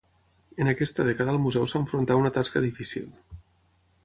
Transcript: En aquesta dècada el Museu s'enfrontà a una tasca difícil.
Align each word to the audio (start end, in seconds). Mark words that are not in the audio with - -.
En 0.63 0.71
aquesta 0.71 1.05
dècada 1.09 1.35
el 1.37 1.39
Museu 1.45 1.69
s'enfrontà 1.75 2.17
a 2.17 2.23
una 2.25 2.35
tasca 2.39 2.65
difícil. 2.65 3.09